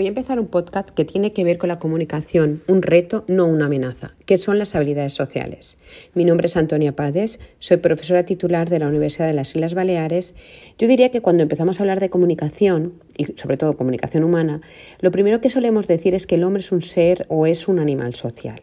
Voy 0.00 0.06
a 0.06 0.08
empezar 0.08 0.40
un 0.40 0.46
podcast 0.46 0.88
que 0.88 1.04
tiene 1.04 1.34
que 1.34 1.44
ver 1.44 1.58
con 1.58 1.68
la 1.68 1.78
comunicación, 1.78 2.62
un 2.68 2.80
reto, 2.80 3.22
no 3.28 3.44
una 3.44 3.66
amenaza, 3.66 4.14
que 4.24 4.38
son 4.38 4.58
las 4.58 4.74
habilidades 4.74 5.12
sociales. 5.12 5.76
Mi 6.14 6.24
nombre 6.24 6.46
es 6.46 6.56
Antonia 6.56 6.96
Pades, 6.96 7.38
soy 7.58 7.76
profesora 7.76 8.24
titular 8.24 8.70
de 8.70 8.78
la 8.78 8.88
Universidad 8.88 9.26
de 9.26 9.34
las 9.34 9.54
Islas 9.54 9.74
Baleares. 9.74 10.34
Yo 10.78 10.88
diría 10.88 11.10
que 11.10 11.20
cuando 11.20 11.42
empezamos 11.42 11.78
a 11.78 11.82
hablar 11.82 12.00
de 12.00 12.08
comunicación, 12.08 12.94
y 13.14 13.26
sobre 13.36 13.58
todo 13.58 13.76
comunicación 13.76 14.24
humana, 14.24 14.62
lo 15.02 15.10
primero 15.10 15.42
que 15.42 15.50
solemos 15.50 15.86
decir 15.86 16.14
es 16.14 16.26
que 16.26 16.36
el 16.36 16.44
hombre 16.44 16.60
es 16.60 16.72
un 16.72 16.80
ser 16.80 17.26
o 17.28 17.44
es 17.44 17.68
un 17.68 17.78
animal 17.78 18.14
social. 18.14 18.62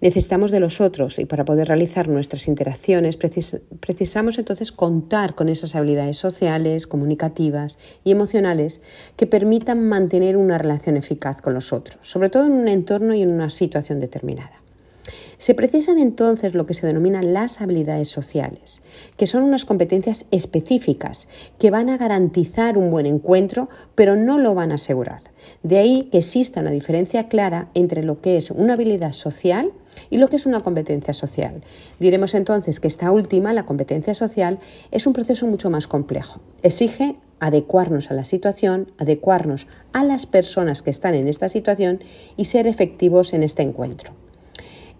Necesitamos 0.00 0.50
de 0.50 0.60
los 0.60 0.80
otros 0.80 1.18
y 1.18 1.24
para 1.24 1.44
poder 1.44 1.68
realizar 1.68 2.08
nuestras 2.08 2.48
interacciones 2.48 3.16
precisamos 3.16 4.38
entonces 4.38 4.72
contar 4.72 5.34
con 5.34 5.48
esas 5.48 5.74
habilidades 5.74 6.18
sociales, 6.18 6.86
comunicativas 6.86 7.78
y 8.04 8.12
emocionales 8.12 8.80
que 9.16 9.26
permitan 9.26 9.88
mantener 9.88 10.36
una 10.36 10.58
relación 10.58 10.96
eficaz 10.96 11.40
con 11.40 11.54
los 11.54 11.72
otros, 11.72 11.98
sobre 12.02 12.30
todo 12.30 12.46
en 12.46 12.52
un 12.52 12.68
entorno 12.68 13.14
y 13.14 13.22
en 13.22 13.30
una 13.30 13.50
situación 13.50 14.00
determinada. 14.00 14.52
Se 15.38 15.54
precisan 15.54 15.98
entonces 15.98 16.54
lo 16.54 16.66
que 16.66 16.74
se 16.74 16.86
denominan 16.86 17.34
las 17.34 17.60
habilidades 17.60 18.08
sociales, 18.08 18.80
que 19.16 19.26
son 19.26 19.42
unas 19.42 19.64
competencias 19.64 20.26
específicas 20.30 21.28
que 21.58 21.70
van 21.70 21.90
a 21.90 21.98
garantizar 21.98 22.78
un 22.78 22.90
buen 22.90 23.06
encuentro, 23.06 23.68
pero 23.94 24.16
no 24.16 24.38
lo 24.38 24.54
van 24.54 24.72
a 24.72 24.76
asegurar. 24.76 25.20
De 25.62 25.78
ahí 25.78 26.08
que 26.10 26.18
exista 26.18 26.60
una 26.60 26.70
diferencia 26.70 27.28
clara 27.28 27.68
entre 27.74 28.02
lo 28.02 28.20
que 28.20 28.38
es 28.38 28.50
una 28.50 28.72
habilidad 28.72 29.12
social 29.12 29.72
y 30.10 30.18
lo 30.18 30.28
que 30.28 30.36
es 30.36 30.46
una 30.46 30.60
competencia 30.60 31.14
social. 31.14 31.62
Diremos 31.98 32.34
entonces 32.34 32.80
que 32.80 32.88
esta 32.88 33.10
última, 33.12 33.52
la 33.52 33.66
competencia 33.66 34.14
social, 34.14 34.58
es 34.90 35.06
un 35.06 35.12
proceso 35.12 35.46
mucho 35.46 35.70
más 35.70 35.86
complejo. 35.86 36.40
Exige 36.62 37.16
adecuarnos 37.40 38.10
a 38.10 38.14
la 38.14 38.24
situación, 38.24 38.92
adecuarnos 38.98 39.66
a 39.92 40.04
las 40.04 40.26
personas 40.26 40.82
que 40.82 40.90
están 40.90 41.14
en 41.14 41.28
esta 41.28 41.48
situación 41.48 42.00
y 42.36 42.46
ser 42.46 42.66
efectivos 42.66 43.34
en 43.34 43.42
este 43.42 43.62
encuentro. 43.62 44.12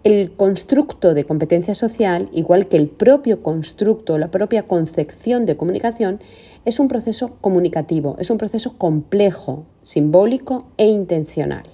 El 0.03 0.31
constructo 0.31 1.13
de 1.13 1.25
competencia 1.25 1.73
social, 1.73 2.29
igual 2.31 2.67
que 2.67 2.77
el 2.77 2.87
propio 2.87 3.41
constructo, 3.41 4.17
la 4.17 4.31
propia 4.31 4.63
concepción 4.63 5.45
de 5.45 5.57
comunicación, 5.57 6.21
es 6.65 6.79
un 6.79 6.87
proceso 6.87 7.37
comunicativo, 7.41 8.15
es 8.19 8.29
un 8.29 8.37
proceso 8.37 8.77
complejo, 8.77 9.65
simbólico 9.83 10.67
e 10.77 10.85
intencional. 10.85 11.65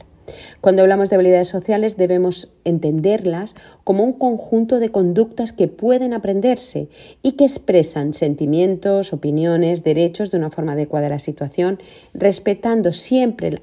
Cuando 0.62 0.82
hablamos 0.82 1.10
de 1.10 1.16
habilidades 1.16 1.50
sociales 1.50 1.98
debemos 1.98 2.50
entenderlas 2.64 3.56
como 3.84 4.04
un 4.04 4.14
conjunto 4.14 4.80
de 4.80 4.90
conductas 4.90 5.52
que 5.54 5.68
pueden 5.68 6.14
aprenderse 6.14 6.88
y 7.22 7.34
que 7.34 7.44
expresan 7.44 8.14
sentimientos, 8.14 9.14
opiniones, 9.14 9.84
derechos 9.84 10.32
de 10.32 10.38
una 10.38 10.50
forma 10.50 10.74
adecuada 10.74 11.08
a 11.08 11.12
la 11.12 11.20
situación, 11.20 11.80
respetando 12.14 12.94
siempre 12.94 13.62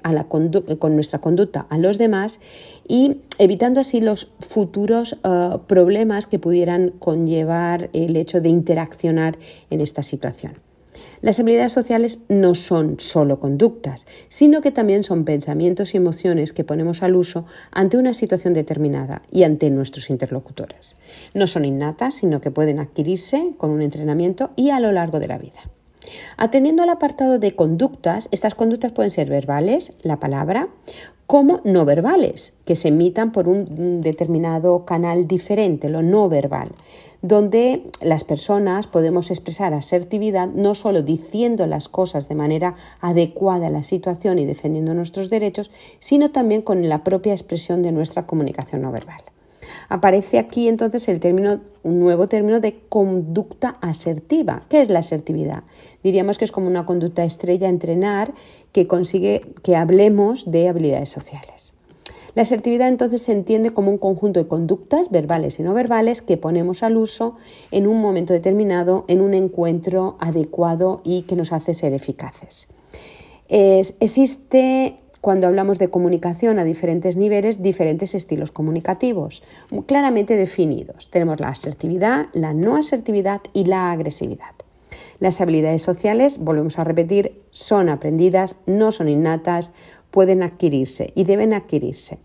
con 0.79 0.95
nuestra 0.95 1.21
conducta 1.21 1.67
a 1.71 1.79
los 1.79 1.99
demás 1.99 2.41
y 2.87 3.19
evitando 3.39 3.81
así 3.81 4.01
los 4.01 4.31
futuros 4.41 5.17
eh, 5.25 5.59
problemas 5.67 6.27
que 6.27 6.39
pudieran 6.39 6.91
conllevar 6.91 7.91
el 7.93 8.17
hecho 8.17 8.41
de 8.41 8.49
interaccionar 8.49 9.39
en 9.71 9.81
esta 9.81 10.03
situación. 10.03 10.70
Las 11.23 11.39
habilidades 11.39 11.73
sociales 11.73 12.21
no 12.29 12.55
son 12.55 12.99
solo 12.99 13.41
conductas, 13.41 14.07
sino 14.31 14.63
que 14.63 14.71
también 14.71 15.05
son 15.05 15.27
pensamientos 15.27 15.93
y 15.93 15.99
emociones 15.99 16.55
que 16.55 16.65
ponemos 16.65 17.03
al 17.03 17.15
uso 17.15 17.45
ante 17.71 17.99
una 17.99 18.15
situación 18.15 18.55
determinada 18.55 19.21
y 19.31 19.43
ante 19.43 19.69
nuestros 19.69 20.09
interlocutores. 20.09 20.97
No 21.35 21.47
son 21.47 21.67
innatas, 21.67 22.15
sino 22.15 22.41
que 22.41 22.51
pueden 22.51 22.79
adquirirse 22.79 23.53
con 23.59 23.71
un 23.71 23.83
entrenamiento 23.83 24.51
y 24.57 24.71
a 24.71 24.81
lo 24.81 24.93
largo 24.93 25.21
de 25.21 25.29
la 25.29 25.37
vida. 25.37 25.61
Atendiendo 26.39 26.83
al 26.83 26.89
apartado 26.89 27.39
de 27.39 27.55
conductas, 27.55 28.29
estas 28.31 28.55
conductas 28.55 28.93
pueden 28.93 29.11
ser 29.11 29.29
verbales, 29.29 29.93
la 30.03 30.19
palabra, 30.19 30.69
como 31.27 31.61
no 31.65 31.85
verbales, 31.85 32.55
que 32.65 32.75
se 32.75 32.89
emitan 32.89 33.31
por 33.31 33.47
un 33.47 34.01
determinado 34.01 34.85
canal 34.85 35.29
diferente, 35.29 35.89
lo 35.89 36.03
no 36.03 36.29
verbal, 36.29 36.71
donde 37.23 37.83
las 38.01 38.25
personas 38.25 38.87
podemos 38.87 39.31
expresar 39.31 39.75
asertividad 39.75 40.49
no 40.49 40.75
solo 40.75 41.03
diciendo 41.03 41.67
las 41.67 41.89
cosas 41.89 42.29
de 42.29 42.35
manera 42.35 42.75
adecuada 43.01 43.67
a 43.67 43.71
la 43.71 43.83
situación 43.83 44.39
y 44.39 44.47
defendiendo 44.47 44.95
nuestros 44.95 45.31
derechos, 45.31 45.71
sino 45.99 46.31
también 46.31 46.63
con 46.63 46.89
la 46.89 47.05
propia 47.05 47.33
expresión 47.33 47.83
de 47.83 47.93
nuestra 47.93 48.27
comunicación 48.27 48.83
no 48.83 48.93
verbal. 48.93 49.21
Aparece 49.89 50.39
aquí 50.39 50.69
entonces 50.69 51.09
el 51.09 51.21
término, 51.21 51.61
un 51.83 51.99
nuevo 51.99 52.29
término 52.29 52.61
de 52.61 52.81
conducta 52.89 53.77
asertiva. 53.81 54.63
¿Qué 54.69 54.81
es 54.81 54.89
la 54.89 55.01
asertividad? 55.01 55.65
Diríamos 56.03 56.39
que 56.39 56.45
es 56.45 56.53
como 56.53 56.69
una 56.69 56.87
conducta 56.87 57.25
estrella 57.25 57.69
entrenar 57.69 58.33
que 58.73 58.87
consigue 58.87 59.53
que 59.63 59.77
hablemos 59.77 60.51
de 60.51 60.69
habilidades 60.69 61.09
sociales. 61.09 61.70
La 62.35 62.43
asertividad 62.43 62.89
entonces 62.89 63.23
se 63.23 63.33
entiende 63.33 63.71
como 63.71 63.91
un 63.91 63.99
conjunto 63.99 64.41
de 64.41 64.49
conductas 64.49 65.11
verbales 65.11 65.59
y 65.59 65.63
no 65.63 65.75
verbales 65.75 66.23
que 66.23 66.37
ponemos 66.37 66.83
al 66.83 66.97
uso 66.97 67.37
en 67.71 67.87
un 67.87 68.01
momento 68.01 68.33
determinado, 68.33 69.05
en 69.09 69.21
un 69.21 69.35
encuentro 69.35 70.17
adecuado 70.21 71.01
y 71.05 71.23
que 71.23 71.37
nos 71.37 71.53
hace 71.53 71.75
ser 71.75 71.93
eficaces. 71.93 72.69
existe 73.49 74.97
cuando 75.21 75.47
hablamos 75.47 75.79
de 75.79 75.89
comunicación 75.89 76.59
a 76.59 76.65
diferentes 76.65 77.17
niveles, 77.17 77.63
diferentes 77.63 78.15
estilos 78.15 78.53
comunicativos, 78.53 79.43
claramente 79.87 80.37
definidos. 80.37 81.11
Tenemos 81.11 81.41
la 81.41 81.49
asertividad, 81.49 82.27
la 82.33 82.55
no 82.55 82.77
asertividad 82.77 83.43
y 83.53 83.65
la 83.65 83.93
agresividad. 83.93 84.55
Las 85.19 85.41
habilidades 85.41 85.83
sociales, 85.83 86.39
volvemos 86.39 86.79
a 86.79 86.85
repetir, 86.85 87.43
son 87.51 87.89
aprendidas, 87.89 88.57
no 88.67 88.93
son 88.93 89.09
innatas, 89.09 89.73
pueden 90.11 90.43
adquirirse 90.43 91.13
y 91.15 91.25
deben 91.25 91.53
adquirirse. 91.53 92.19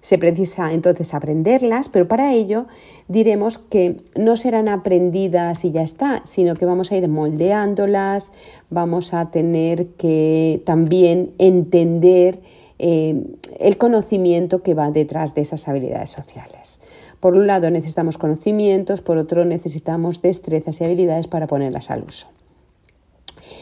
Se 0.00 0.16
precisa 0.16 0.72
entonces 0.72 1.12
aprenderlas, 1.12 1.90
pero 1.90 2.08
para 2.08 2.32
ello 2.32 2.66
diremos 3.08 3.58
que 3.58 3.98
no 4.16 4.36
serán 4.36 4.68
aprendidas 4.68 5.64
y 5.64 5.72
ya 5.72 5.82
está, 5.82 6.22
sino 6.24 6.54
que 6.54 6.64
vamos 6.64 6.90
a 6.90 6.96
ir 6.96 7.06
moldeándolas, 7.06 8.32
vamos 8.70 9.12
a 9.12 9.30
tener 9.30 9.88
que 9.88 10.62
también 10.64 11.32
entender 11.38 12.40
eh, 12.78 13.22
el 13.58 13.76
conocimiento 13.76 14.62
que 14.62 14.72
va 14.72 14.90
detrás 14.90 15.34
de 15.34 15.42
esas 15.42 15.68
habilidades 15.68 16.08
sociales. 16.08 16.80
Por 17.20 17.34
un 17.36 17.46
lado 17.46 17.70
necesitamos 17.70 18.16
conocimientos, 18.16 19.02
por 19.02 19.18
otro 19.18 19.44
necesitamos 19.44 20.22
destrezas 20.22 20.80
y 20.80 20.84
habilidades 20.84 21.26
para 21.26 21.46
ponerlas 21.46 21.90
al 21.90 22.04
uso. 22.04 22.28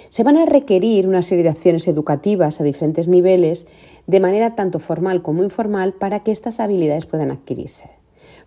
Se 0.08 0.22
van 0.22 0.36
a 0.36 0.46
requerir 0.46 1.06
una 1.06 1.22
serie 1.22 1.44
de 1.44 1.50
acciones 1.50 1.86
educativas 1.88 2.60
a 2.60 2.64
diferentes 2.64 3.08
niveles, 3.08 3.66
de 4.06 4.20
manera 4.20 4.54
tanto 4.54 4.78
formal 4.78 5.22
como 5.22 5.42
informal, 5.42 5.92
para 5.92 6.20
que 6.20 6.32
estas 6.32 6.60
habilidades 6.60 7.06
puedan 7.06 7.30
adquirirse. 7.30 7.90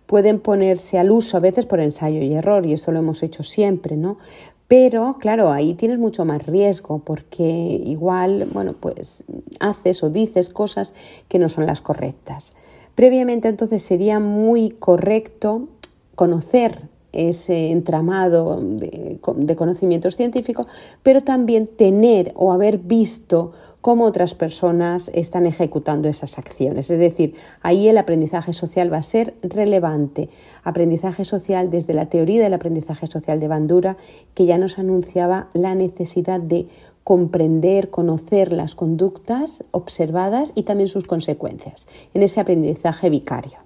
Pueden 0.06 0.40
ponerse 0.40 0.98
al 0.98 1.10
uso 1.10 1.36
a 1.36 1.40
veces 1.40 1.64
por 1.66 1.80
ensayo 1.80 2.20
y 2.20 2.34
error, 2.34 2.66
y 2.66 2.72
esto 2.72 2.90
lo 2.92 2.98
hemos 2.98 3.22
hecho 3.22 3.42
siempre, 3.42 3.96
¿no? 3.96 4.18
Pero, 4.66 5.16
claro, 5.20 5.50
ahí 5.50 5.74
tienes 5.74 5.98
mucho 5.98 6.24
más 6.24 6.46
riesgo 6.46 7.00
porque 7.00 7.42
igual, 7.44 8.48
bueno, 8.52 8.74
pues 8.78 9.22
haces 9.60 10.02
o 10.02 10.08
dices 10.08 10.48
cosas 10.48 10.94
que 11.28 11.38
no 11.38 11.48
son 11.48 11.66
las 11.66 11.80
correctas. 11.80 12.52
Previamente, 12.94 13.48
entonces, 13.48 13.82
sería 13.82 14.18
muy 14.18 14.70
correcto 14.70 15.68
conocer 16.14 16.88
ese 17.12 17.70
entramado 17.70 18.60
de, 18.60 19.18
conocimientos 19.56 20.16
científicos, 20.16 20.66
pero 21.02 21.20
también 21.20 21.66
tener 21.66 22.32
o 22.34 22.52
haber 22.52 22.78
visto 22.78 23.52
cómo 23.80 24.04
otras 24.04 24.34
personas 24.34 25.10
están 25.12 25.44
ejecutando 25.44 26.08
esas 26.08 26.38
acciones. 26.38 26.90
Es 26.90 26.98
decir, 26.98 27.34
ahí 27.62 27.88
el 27.88 27.98
aprendizaje 27.98 28.52
social 28.52 28.92
va 28.92 28.98
a 28.98 29.02
ser 29.02 29.34
relevante. 29.42 30.28
Aprendizaje 30.62 31.24
social 31.24 31.70
desde 31.70 31.92
la 31.92 32.06
teoría 32.06 32.42
del 32.42 32.54
aprendizaje 32.54 33.08
social 33.08 33.40
de 33.40 33.48
Bandura, 33.48 33.96
que 34.34 34.46
ya 34.46 34.56
nos 34.56 34.78
anunciaba 34.78 35.48
la 35.52 35.74
necesidad 35.74 36.40
de 36.40 36.68
comprender, 37.04 37.90
conocer 37.90 38.52
las 38.52 38.74
conductas 38.74 39.64
observadas 39.72 40.52
y 40.54 40.62
también 40.62 40.88
sus 40.88 41.04
consecuencias 41.04 41.88
en 42.14 42.22
ese 42.22 42.40
aprendizaje 42.40 43.10
vicario. 43.10 43.58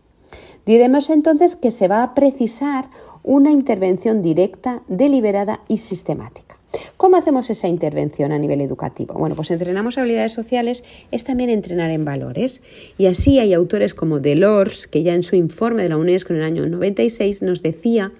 Diremos 0.65 1.11
entonces 1.11 1.55
que 1.55 1.71
se 1.71 1.87
va 1.87 2.03
a 2.03 2.15
precisar 2.15 2.87
una 3.27 3.51
intervención 3.51 4.23
directa, 4.23 4.83
deliberada 4.87 5.61
y 5.69 5.79
sistemática. 5.79 6.57
¿Cómo 6.97 7.17
hacemos 7.17 7.51
esa 7.51 7.67
intervención 7.67 8.31
a 8.31 8.39
nivel 8.39 8.61
educativo? 8.61 9.15
Bueno, 9.15 9.35
pues 9.35 9.51
entrenamos 9.51 9.99
habilidades 9.99 10.33
sociales, 10.33 10.85
es 11.11 11.25
también 11.25 11.51
entrenar 11.51 11.91
en 11.91 12.05
valores. 12.05 12.63
Y 12.99 13.07
así 13.07 13.41
hay 13.41 13.53
autores 13.53 13.95
como 13.95 14.21
Delors, 14.21 14.87
que 14.87 15.03
ya 15.03 15.15
en 15.15 15.25
su 15.25 15.35
informe 15.35 15.83
de 15.83 15.89
la 15.89 15.97
UNESCO 15.97 16.35
en 16.35 16.39
el 16.39 16.45
año 16.45 16.67
96 16.67 17.43
nos 17.43 17.63
decía 17.63 18.13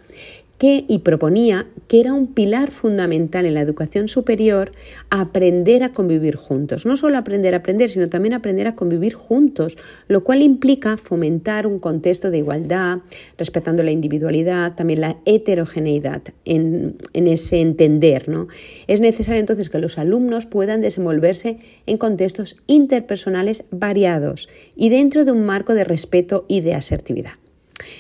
que, 0.59 0.85
y 0.89 0.99
proponía 1.01 1.67
que 1.89 2.01
era 2.01 2.15
un 2.15 2.33
pilar 2.33 2.71
fundamental 2.71 3.47
en 3.47 3.55
la 3.55 3.61
educación 3.61 4.09
superior 4.09 4.73
aprender 5.11 5.83
a 5.83 5.93
convivir 5.93 6.37
juntos. 6.37 6.87
No 6.87 6.97
solo 6.97 7.19
aprender 7.19 7.55
a 7.55 7.59
aprender, 7.59 7.91
sino 7.91 8.09
también 8.09 8.35
aprender 8.35 8.67
a 8.67 8.75
convivir 8.75 9.15
juntos, 9.15 9.77
lo 10.09 10.25
cual 10.25 10.43
implica 10.43 10.97
fomentar 10.97 11.67
un 11.67 11.79
contexto 11.79 12.31
de 12.31 12.39
igualdad, 12.39 12.99
respetando 13.39 13.83
la 13.83 13.91
individualidad, 13.91 14.75
también 14.75 15.01
la 15.01 15.17
heterogeneidad 15.25 16.23
en, 16.45 16.97
ese 17.13 17.61
entender. 17.61 18.29
¿no? 18.29 18.49
Es 18.87 19.01
necesario 19.01 19.41
entonces 19.41 19.71
que 19.71 19.79
los 19.79 19.99
alumnos 19.99 20.47
puedan 20.47 20.81
desenvolverse 20.81 21.59
en 21.87 21.99
contextos 21.99 22.57
interpersonales 22.67 23.65
variados 23.71 24.49
y 24.75 24.89
dentro 24.89 25.25
de 25.25 25.33
un 25.33 25.45
marco 25.45 25.75
de 25.75 25.85
respeto 25.85 26.45
y 26.49 26.61
de 26.61 26.75
asertividad. 26.75 27.35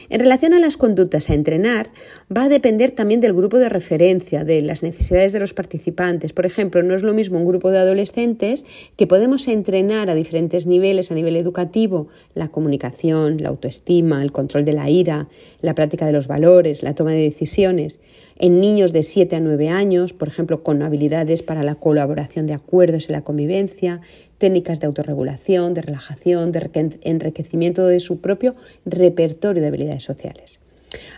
En 0.09 0.21
relación 0.21 0.55
a 0.55 0.61
las 0.61 0.77
conductas 0.77 1.31
a 1.31 1.35
entrenar, 1.35 1.91
va 2.35 2.45
a 2.45 2.49
depender 2.49 2.93
también 2.93 3.21
del 3.21 3.33
grupo 3.33 3.59
de 3.59 3.69
referencia, 3.69 4.45
de 4.45 4.63
las 4.63 4.83
necesidades 4.83 5.33
de 5.33 5.41
los 5.41 5.55
participantes. 5.55 6.33
Por 6.33 6.47
ejemplo, 6.47 6.83
no 6.83 6.95
es 6.95 7.03
lo 7.03 7.13
mismo 7.13 7.39
un 7.39 7.47
grupo 7.47 7.71
de 7.71 7.79
adolescentes 7.79 8.65
que 8.97 9.07
podemos 9.07 9.49
entrenar 9.49 10.09
a 10.09 10.15
diferentes 10.15 10.67
niveles, 10.67 11.11
a 11.11 11.15
nivel 11.15 11.37
educativo, 11.37 12.09
la 12.35 12.49
comunicación, 12.49 13.43
la 13.43 13.49
autoestima, 13.49 14.23
el 14.23 14.33
control 14.33 14.65
de 14.65 14.73
la 14.73 14.89
ira, 14.89 15.29
la 15.61 15.75
práctica 15.75 16.07
de 16.07 16.13
los 16.13 16.29
valores, 16.29 16.83
la 16.83 16.95
toma 16.95 17.13
de 17.13 17.23
decisiones. 17.23 18.01
En 18.39 18.61
niños 18.61 18.93
de 18.93 19.03
7 19.03 19.37
a 19.37 19.41
9 19.41 19.71
años, 19.71 20.13
por 20.13 20.29
ejemplo, 20.29 20.63
con 20.63 20.83
habilidades 20.83 21.43
para 21.43 21.63
la 21.63 21.75
colaboración 21.75 22.47
de 22.47 22.53
acuerdos 22.53 23.09
y 23.09 23.13
la 23.13 23.23
convivencia, 23.23 24.03
técnicas 24.39 24.81
de 24.81 24.87
autorregulación, 24.87 25.75
de 25.75 25.83
relajación, 25.83 26.53
de 26.53 26.99
enriquecimiento 27.03 27.87
de 27.87 28.01
su 28.01 28.21
propio 28.21 28.55
repertorio 28.85 29.63
de 29.63 29.69
habilidades 29.69 30.03
sociales. 30.03 30.61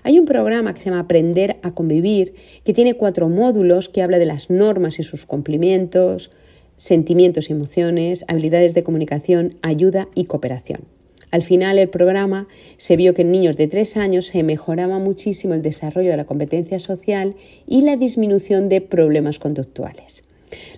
Hay 0.03 0.19
un 0.19 0.27
programa 0.27 0.75
que 0.75 0.81
se 0.81 0.91
llama 0.91 1.03
Aprender 1.03 1.57
a 1.63 1.73
Convivir, 1.73 2.35
que 2.65 2.75
tiene 2.75 2.95
cuatro 2.95 3.29
módulos 3.29 3.89
que 3.89 4.03
habla 4.03 4.19
de 4.19 4.27
las 4.27 4.51
normas 4.51 4.99
y 4.99 5.03
sus 5.03 5.27
cumplimientos, 5.27 6.31
sentimientos 6.77 7.51
y 7.51 7.53
emociones, 7.53 8.25
habilidades 8.29 8.75
de 8.75 8.83
comunicación, 8.83 9.57
ayuda 9.63 10.09
y 10.15 10.25
cooperación. 10.25 10.83
Al 11.31 11.43
final 11.43 11.77
del 11.77 11.91
programa 11.91 12.49
se 12.79 12.97
vio 12.97 13.13
que 13.13 13.23
en 13.23 13.33
niños 13.33 13.57
de 13.57 13.69
tres 13.69 13.97
años 13.99 14.27
se 14.27 14.43
mejoraba 14.43 14.99
muchísimo 14.99 15.53
el 15.53 15.63
desarrollo 15.63 16.11
de 16.11 16.17
la 16.17 16.25
competencia 16.25 16.79
social 16.79 17.35
y 17.67 17.83
la 17.83 17.97
disminución 17.97 18.71
de 18.71 18.81
problemas 18.81 19.39
conductuales. 19.39 20.23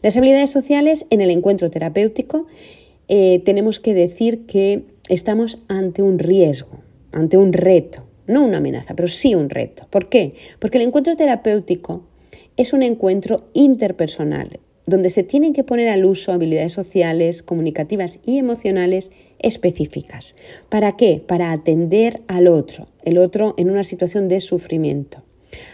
Las 0.03 0.17
habilidades 0.17 0.51
sociales 0.51 1.07
en 1.11 1.21
el 1.21 1.31
encuentro 1.31 1.71
terapéutico 1.71 2.47
eh, 3.09 3.43
tenemos 3.45 3.81
que 3.81 3.95
decir 3.95 4.47
que 4.47 4.85
estamos 5.09 5.59
ante 5.69 6.03
un 6.03 6.19
riesgo, 6.19 6.81
ante 7.13 7.37
un 7.37 7.53
reto, 7.53 8.05
no 8.27 8.45
una 8.45 8.59
amenaza, 8.59 8.95
pero 8.95 9.09
sí 9.09 9.35
un 9.35 9.51
reto. 9.51 9.87
¿Por 9.91 10.09
qué? 10.09 10.35
Porque 10.59 10.79
el 10.79 10.85
encuentro 10.87 11.17
terapéutico 11.17 12.05
es 12.57 12.73
un 12.73 12.83
encuentro 12.83 13.49
interpersonal, 13.53 14.61
donde 14.87 15.11
se 15.11 15.23
tienen 15.23 15.53
que 15.53 15.65
poner 15.65 15.89
al 15.89 16.05
uso 16.05 16.33
habilidades 16.33 16.73
sociales, 16.73 17.43
comunicativas 17.43 18.21
y 18.25 18.39
emocionales 18.39 19.11
específicas. 19.39 20.35
¿Para 20.69 20.97
qué? 20.97 21.23
Para 21.27 21.53
atender 21.53 22.21
al 22.29 22.47
otro, 22.47 22.87
el 23.05 23.19
otro 23.19 23.55
en 23.57 23.71
una 23.71 23.85
situación 23.85 24.29
de 24.29 24.41
sufrimiento. 24.41 25.23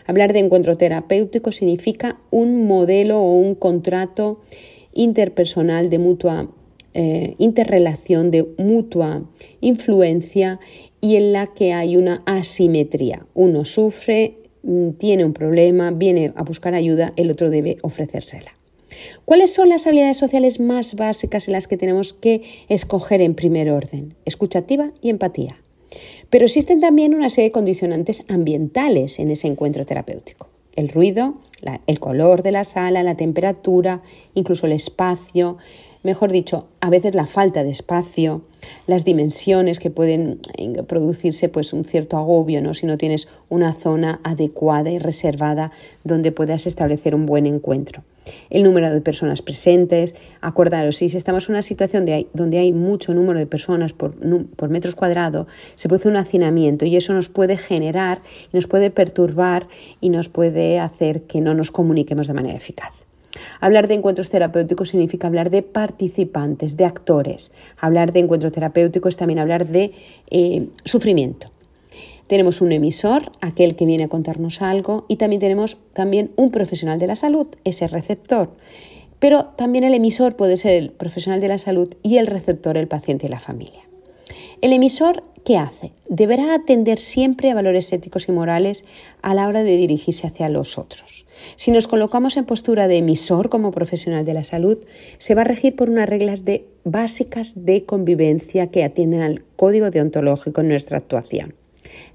Hablar 0.07 0.33
de 0.33 0.41
encuentro 0.41 0.77
terapéutico 0.77 1.53
significa 1.53 2.19
un 2.31 2.67
modelo 2.67 3.21
o 3.21 3.33
un 3.33 3.55
contrato 3.55 4.41
interpersonal 4.93 5.91
de 5.91 5.99
mutua 5.99 6.51
eh, 6.99 7.35
interrelación, 7.37 8.31
de 8.31 8.47
mutua 8.57 9.23
influencia 9.61 10.59
y 11.03 11.17
en 11.17 11.35
la 11.35 11.49
que 11.49 11.75
hay 11.75 11.97
una 11.97 12.23
asimetría. 12.25 13.27
Uno 13.35 13.67
sufre, 13.67 14.39
mm, 14.63 14.93
tiene 14.93 15.27
un 15.27 15.35
problema, 15.35 15.91
viene 15.91 16.33
a 16.35 16.43
buscar 16.43 16.75
ayuda, 16.75 17.13
el 17.17 17.31
otro 17.31 17.51
debe 17.51 17.77
ofrecérsela. 17.83 18.53
¿Cuáles 19.27 19.53
son 19.53 19.69
las 19.69 19.87
habilidades 19.87 20.17
sociales 20.17 20.59
más 20.59 20.95
básicas 20.95 21.49
en 21.49 21.53
las 21.53 21.67
que 21.67 21.77
tenemos 21.77 22.15
que 22.15 22.43
escoger 22.71 23.21
en 23.21 23.35
primer 23.35 23.71
orden? 23.71 24.15
Escuchativa 24.25 24.93
y 25.03 25.11
empatía. 25.11 25.61
Pero 26.31 26.45
existen 26.45 26.81
también 26.81 27.15
una 27.15 27.31
serie 27.31 27.51
de 27.51 27.53
condicionantes 27.53 28.25
ambientales 28.29 29.19
en 29.19 29.31
ese 29.31 29.47
encuentro 29.47 29.87
terapéutico. 29.87 30.49
El 30.75 30.89
ruido, 30.89 31.35
el 31.87 32.01
color 32.01 32.43
de 32.43 32.53
la 32.53 32.65
sala, 32.65 33.03
la 33.03 33.17
temperatura, 33.17 34.03
incluso 34.35 34.67
el 34.67 34.73
espacio, 34.73 35.57
mejor 36.07 36.33
dicho, 36.33 36.69
a 36.81 36.89
veces 36.89 37.15
la 37.15 37.27
falta 37.27 37.63
de 37.63 37.71
espacio, 37.71 38.43
las 38.87 39.05
dimensiones 39.05 39.79
que 39.79 39.91
pueden 39.91 40.39
eh, 40.57 40.83
producirse 40.85 41.49
pues 41.49 41.73
un 41.73 41.85
cierto 41.85 42.17
agobio, 42.17 42.63
¿no? 42.63 42.73
Si 42.73 42.87
no 42.87 42.97
tienes 42.97 43.29
una 43.49 43.75
zona 43.75 44.21
adecuada 44.23 44.91
y 44.91 44.99
reservada 44.99 45.73
donde 46.05 46.33
puedas 46.33 46.67
establecer 46.67 47.15
un 47.15 47.27
buen 47.27 47.45
encuentro. 47.45 48.03
El 48.51 48.63
número 48.63 48.93
de 48.93 49.01
personas 49.01 49.43
presentes, 49.43 50.15
acordaros, 50.41 50.97
si 50.97 51.07
estamos 51.07 51.49
en 51.49 51.55
una 51.55 51.63
situación 51.63 52.07
donde 52.33 52.59
hay 52.59 52.73
mucho 52.73 53.13
número 53.13 53.39
de 53.39 53.47
personas 53.47 53.93
por, 53.93 54.15
por 54.57 54.69
metros 54.69 54.95
cuadrados, 54.95 55.47
se 55.75 55.89
produce 55.89 56.09
un 56.09 56.17
hacinamiento 56.17 56.87
y 56.87 56.97
eso 56.97 57.13
nos 57.13 57.29
puede 57.29 57.57
generar, 57.57 58.23
nos 58.53 58.67
puede 58.67 58.91
perturbar 58.91 59.69
y 60.01 60.09
nos 60.11 60.29
puede 60.29 60.81
hacer 60.81 61.23
que 61.23 61.41
no 61.41 61.55
nos 61.55 61.71
comuniquemos 61.71 62.27
de 62.27 62.35
manera 62.35 62.57
eficaz. 62.57 63.06
Hablar 63.61 63.89
de 63.89 63.95
encuentros 63.95 64.31
terapéuticos 64.31 64.91
significa 64.91 65.27
hablar 65.27 65.51
de 65.51 65.63
participantes, 65.63 66.77
de 66.77 66.85
actores. 66.85 67.53
Hablar 67.79 68.13
de 68.13 68.21
encuentro 68.21 68.51
terapéutico 68.53 69.09
es 69.09 69.17
también 69.17 69.39
hablar 69.39 69.67
de 69.67 69.93
eh, 70.31 70.69
sufrimiento. 70.85 71.51
Tenemos 72.27 72.61
un 72.61 72.73
emisor, 72.73 73.31
aquel 73.41 73.77
que 73.77 73.87
viene 73.87 74.05
a 74.05 74.09
contarnos 74.09 74.61
algo, 74.61 75.05
y 75.09 75.17
también 75.17 75.41
tenemos 75.41 75.77
también 75.93 76.33
un 76.37 76.51
profesional 76.51 76.99
de 76.99 77.07
la 77.07 77.15
salud, 77.15 77.47
ese 77.65 77.87
receptor. 77.87 78.51
Pero 79.21 79.47
también 79.57 79.85
el 79.85 79.95
emisor 79.95 80.35
puede 80.35 80.57
ser 80.57 80.73
el 80.73 80.91
profesional 80.91 81.41
de 81.41 81.49
la 81.49 81.59
salud 81.59 81.95
y 82.03 82.19
el 82.19 82.27
receptor 82.27 82.77
el 82.77 82.89
paciente 82.89 83.27
y 83.27 83.31
la 83.31 83.39
familia. 83.39 83.83
El 84.61 84.73
emisor, 84.73 85.23
¿qué 85.47 85.57
hace? 85.57 85.93
Deberá 86.09 86.57
atender 86.57 86.99
siempre 86.99 87.53
a 87.53 87.55
valores 87.55 87.93
éticos 87.93 88.29
y 88.29 88.33
morales 88.33 88.85
a 89.23 89.33
la 89.33 89.47
hora 89.47 89.63
de 89.63 89.77
dirigirse 89.77 90.27
hacia 90.27 90.49
los 90.49 90.77
otros. 90.77 91.25
Si 91.55 91.71
nos 91.71 91.87
colocamos 91.87 92.37
en 92.37 92.47
postura 92.47 92.89
de 92.89 92.97
emisor 92.97 93.49
como 93.49 93.71
profesional 93.71 94.25
de 94.25 94.35
la 94.35 94.43
salud, 94.43 94.79
se 95.19 95.37
va 95.37 95.43
a 95.43 95.45
regir 95.45 95.77
por 95.77 95.89
unas 95.89 96.09
reglas 96.09 96.45
de, 96.45 96.67
básicas 96.83 97.65
de 97.65 97.85
convivencia 97.85 98.73
que 98.73 98.83
atienden 98.83 99.23
al 99.23 99.45
código 99.55 99.91
deontológico 99.91 100.63
en 100.63 100.69
nuestra 100.69 100.99
actuación. 100.99 101.55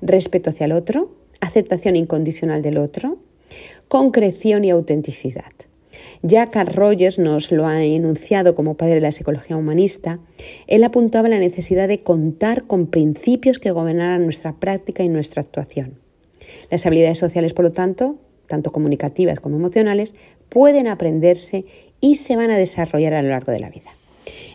Respeto 0.01 0.49
hacia 0.49 0.65
el 0.65 0.73
otro, 0.73 1.15
aceptación 1.39 1.95
incondicional 1.95 2.61
del 2.61 2.77
otro, 2.77 3.17
concreción 3.87 4.65
y 4.65 4.71
autenticidad. 4.71 5.53
Ya 6.23 6.51
Carl 6.51 6.71
Rogers 6.71 7.17
nos 7.17 7.51
lo 7.51 7.65
ha 7.65 7.83
enunciado 7.83 8.53
como 8.53 8.75
padre 8.75 8.95
de 8.95 9.01
la 9.01 9.11
psicología 9.11 9.57
humanista. 9.57 10.19
Él 10.67 10.83
apuntaba 10.83 11.29
la 11.29 11.39
necesidad 11.39 11.87
de 11.87 12.03
contar 12.03 12.63
con 12.65 12.85
principios 12.85 13.57
que 13.57 13.71
gobernaran 13.71 14.23
nuestra 14.23 14.53
práctica 14.53 15.01
y 15.03 15.09
nuestra 15.09 15.41
actuación. 15.41 15.95
Las 16.69 16.85
habilidades 16.85 17.17
sociales, 17.17 17.53
por 17.53 17.65
lo 17.65 17.71
tanto, 17.71 18.17
tanto 18.45 18.71
comunicativas 18.71 19.39
como 19.39 19.57
emocionales, 19.57 20.13
pueden 20.49 20.87
aprenderse 20.87 21.65
y 22.01 22.15
se 22.15 22.35
van 22.35 22.51
a 22.51 22.57
desarrollar 22.57 23.15
a 23.15 23.23
lo 23.23 23.29
largo 23.29 23.51
de 23.51 23.59
la 23.59 23.71
vida. 23.71 23.89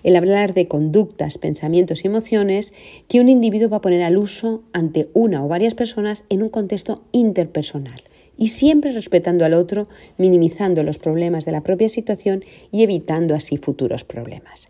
El 0.05 0.14
hablar 0.14 0.55
de 0.55 0.69
conductas, 0.69 1.37
pensamientos 1.37 2.05
y 2.05 2.07
emociones 2.07 2.73
que 3.09 3.19
un 3.19 3.29
individuo 3.29 3.71
va 3.71 3.79
a 3.79 3.81
poner 3.81 4.05
al 4.05 4.19
uso 4.19 4.62
ante 4.73 5.09
una 5.14 5.45
o 5.45 5.49
varias 5.49 5.75
personas 5.75 6.23
en 6.29 6.45
un 6.45 6.49
contexto 6.49 7.02
interpersonal 7.11 8.02
y 8.37 8.49
siempre 8.49 8.93
respetando 8.93 9.45
al 9.45 9.55
otro, 9.55 9.88
minimizando 10.19 10.83
los 10.83 10.99
problemas 10.99 11.45
de 11.45 11.52
la 11.52 11.62
propia 11.62 11.88
situación 11.88 12.45
y 12.73 12.83
evitando 12.83 13.35
así 13.35 13.57
futuros 13.57 14.05
problemas. 14.05 14.69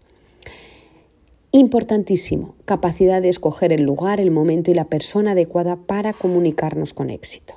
Importantísimo, 1.53 2.55
capacidad 2.65 3.23
de 3.23 3.31
escoger 3.31 3.73
el 3.73 3.83
lugar, 3.83 4.21
el 4.21 4.31
momento 4.31 4.71
y 4.71 4.75
la 4.75 4.85
persona 4.85 5.33
adecuada 5.33 5.77
para 5.77 6.13
comunicarnos 6.13 6.93
con 6.93 7.09
éxito. 7.09 7.55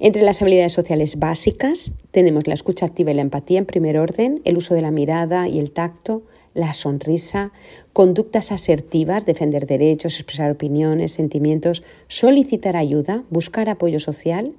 Entre 0.00 0.22
las 0.22 0.42
habilidades 0.42 0.72
sociales 0.72 1.18
básicas 1.18 1.92
tenemos 2.10 2.46
la 2.46 2.54
escucha 2.54 2.86
activa 2.86 3.10
y 3.10 3.14
la 3.14 3.22
empatía 3.22 3.58
en 3.58 3.66
primer 3.66 3.98
orden, 3.98 4.40
el 4.44 4.56
uso 4.56 4.74
de 4.74 4.82
la 4.82 4.90
mirada 4.90 5.48
y 5.48 5.58
el 5.58 5.72
tacto, 5.72 6.22
la 6.54 6.74
sonrisa, 6.74 7.52
conductas 7.92 8.52
asertivas, 8.52 9.26
defender 9.26 9.66
derechos, 9.66 10.16
expresar 10.16 10.50
opiniones, 10.50 11.12
sentimientos, 11.12 11.82
solicitar 12.08 12.76
ayuda, 12.76 13.24
buscar 13.30 13.68
apoyo 13.68 14.00
social, 14.00 14.52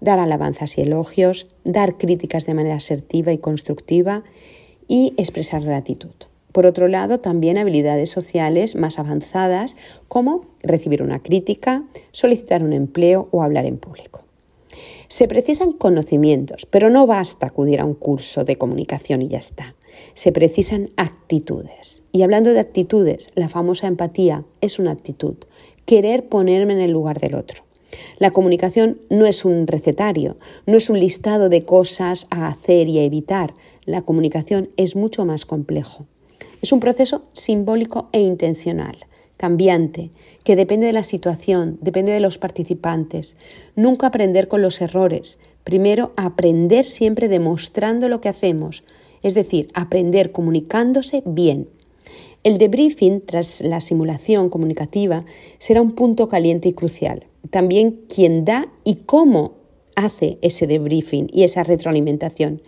dar 0.00 0.18
alabanzas 0.18 0.78
y 0.78 0.82
elogios, 0.82 1.48
dar 1.64 1.98
críticas 1.98 2.46
de 2.46 2.54
manera 2.54 2.76
asertiva 2.76 3.32
y 3.32 3.38
constructiva 3.38 4.24
y 4.86 5.14
expresar 5.16 5.62
gratitud. 5.62 6.14
Por 6.52 6.66
otro 6.66 6.88
lado, 6.88 7.20
también 7.20 7.58
habilidades 7.58 8.10
sociales 8.10 8.74
más 8.74 8.98
avanzadas 8.98 9.76
como 10.08 10.46
recibir 10.62 11.02
una 11.02 11.22
crítica, 11.22 11.84
solicitar 12.12 12.62
un 12.62 12.72
empleo 12.72 13.28
o 13.30 13.42
hablar 13.42 13.66
en 13.66 13.78
público. 13.78 14.22
Se 15.08 15.28
precisan 15.28 15.72
conocimientos, 15.72 16.66
pero 16.66 16.90
no 16.90 17.06
basta 17.06 17.46
acudir 17.46 17.80
a 17.80 17.84
un 17.84 17.94
curso 17.94 18.44
de 18.44 18.56
comunicación 18.56 19.22
y 19.22 19.28
ya 19.28 19.38
está. 19.38 19.74
Se 20.14 20.32
precisan 20.32 20.90
actitudes. 20.96 22.02
Y 22.12 22.22
hablando 22.22 22.52
de 22.52 22.60
actitudes, 22.60 23.30
la 23.34 23.48
famosa 23.48 23.86
empatía 23.86 24.44
es 24.60 24.78
una 24.78 24.92
actitud, 24.92 25.36
querer 25.86 26.28
ponerme 26.28 26.74
en 26.74 26.80
el 26.80 26.90
lugar 26.90 27.20
del 27.20 27.34
otro. 27.34 27.67
La 28.18 28.30
comunicación 28.30 28.98
no 29.10 29.26
es 29.26 29.44
un 29.44 29.66
recetario, 29.66 30.36
no 30.66 30.76
es 30.76 30.90
un 30.90 31.00
listado 31.00 31.48
de 31.48 31.64
cosas 31.64 32.26
a 32.30 32.48
hacer 32.48 32.88
y 32.88 32.98
a 32.98 33.04
evitar. 33.04 33.54
La 33.84 34.02
comunicación 34.02 34.70
es 34.76 34.96
mucho 34.96 35.24
más 35.24 35.46
complejo. 35.46 36.06
Es 36.60 36.72
un 36.72 36.80
proceso 36.80 37.22
simbólico 37.32 38.08
e 38.12 38.20
intencional, 38.20 38.96
cambiante, 39.36 40.10
que 40.44 40.56
depende 40.56 40.86
de 40.86 40.92
la 40.92 41.04
situación, 41.04 41.78
depende 41.80 42.12
de 42.12 42.20
los 42.20 42.38
participantes. 42.38 43.36
Nunca 43.76 44.08
aprender 44.08 44.48
con 44.48 44.62
los 44.62 44.80
errores. 44.80 45.38
Primero, 45.62 46.12
aprender 46.16 46.84
siempre 46.84 47.28
demostrando 47.28 48.08
lo 48.08 48.20
que 48.20 48.28
hacemos, 48.28 48.84
es 49.22 49.34
decir, 49.34 49.70
aprender 49.74 50.32
comunicándose 50.32 51.22
bien. 51.24 51.68
El 52.44 52.58
debriefing 52.58 53.20
tras 53.20 53.60
la 53.60 53.80
simulación 53.80 54.48
comunicativa 54.48 55.24
será 55.58 55.82
un 55.82 55.94
punto 55.94 56.28
caliente 56.28 56.68
y 56.68 56.72
crucial. 56.72 57.26
También 57.50 58.00
quién 58.08 58.44
da 58.44 58.68
y 58.84 58.96
cómo 59.06 59.54
hace 59.96 60.38
ese 60.40 60.68
debriefing 60.68 61.28
y 61.32 61.42
esa 61.42 61.64
retroalimentación. 61.64 62.62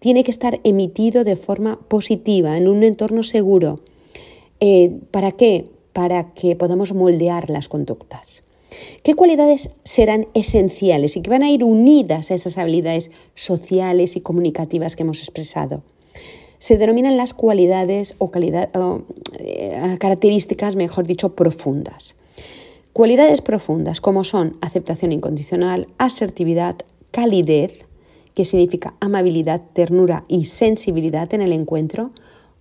Tiene 0.00 0.24
que 0.24 0.30
estar 0.30 0.60
emitido 0.64 1.24
de 1.24 1.36
forma 1.36 1.78
positiva, 1.88 2.56
en 2.56 2.66
un 2.66 2.82
entorno 2.82 3.22
seguro. 3.22 3.80
Eh, 4.58 4.98
¿Para 5.10 5.32
qué? 5.32 5.64
Para 5.92 6.32
que 6.32 6.56
podamos 6.56 6.94
moldear 6.94 7.50
las 7.50 7.68
conductas. 7.68 8.42
¿Qué 9.02 9.14
cualidades 9.14 9.70
serán 9.84 10.28
esenciales 10.32 11.16
y 11.16 11.22
que 11.22 11.30
van 11.30 11.42
a 11.42 11.50
ir 11.50 11.64
unidas 11.64 12.30
a 12.30 12.34
esas 12.34 12.56
habilidades 12.56 13.10
sociales 13.34 14.16
y 14.16 14.22
comunicativas 14.22 14.96
que 14.96 15.02
hemos 15.02 15.18
expresado? 15.18 15.82
Se 16.60 16.76
denominan 16.76 17.16
las 17.16 17.32
cualidades 17.32 18.14
o, 18.18 18.30
eh, 19.38 19.96
características, 19.98 20.76
mejor 20.76 21.06
dicho, 21.06 21.34
profundas. 21.34 22.16
Cualidades 22.92 23.40
profundas 23.40 24.02
como 24.02 24.24
son 24.24 24.58
aceptación 24.60 25.10
incondicional, 25.10 25.88
asertividad, 25.96 26.76
calidez, 27.12 27.86
que 28.34 28.44
significa 28.44 28.92
amabilidad, 29.00 29.62
ternura 29.72 30.24
y 30.28 30.44
sensibilidad 30.44 31.32
en 31.32 31.40
el 31.40 31.54
encuentro, 31.54 32.10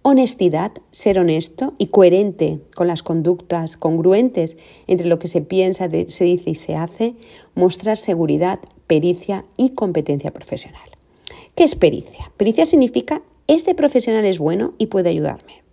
honestidad, 0.02 0.72
ser 0.92 1.20
honesto 1.20 1.74
y 1.78 1.88
coherente 1.88 2.60
con 2.76 2.88
las 2.88 3.04
conductas 3.04 3.76
congruentes 3.76 4.56
entre 4.88 5.08
lo 5.08 5.20
que 5.20 5.28
se 5.28 5.42
piensa, 5.42 5.90
se 5.90 6.24
dice 6.24 6.50
y 6.50 6.56
se 6.56 6.78
hace, 6.78 7.16
mostrar 7.54 7.98
seguridad, 7.98 8.60
pericia 8.88 9.44
y 9.58 9.72
competencia 9.72 10.32
profesional. 10.32 10.90
¿Qué 11.54 11.66
es 11.66 11.76
pericia? 11.76 12.32
Pericia 12.38 12.66
significa 12.66 13.22
este 13.50 13.74
profesional 13.74 14.26
es 14.26 14.38
bueno 14.38 14.76
y 14.78 14.86
puede 14.86 15.10
ayudarme. 15.10 15.64